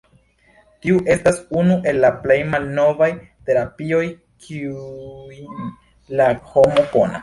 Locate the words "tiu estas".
0.85-1.37